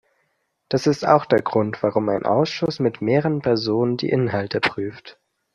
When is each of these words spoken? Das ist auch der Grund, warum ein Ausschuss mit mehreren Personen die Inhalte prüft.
Das 0.67 0.87
ist 0.87 1.05
auch 1.05 1.25
der 1.27 1.43
Grund, 1.43 1.83
warum 1.83 2.09
ein 2.09 2.25
Ausschuss 2.25 2.79
mit 2.79 3.03
mehreren 3.03 3.41
Personen 3.43 3.97
die 3.97 4.09
Inhalte 4.09 4.59
prüft. 4.59 5.19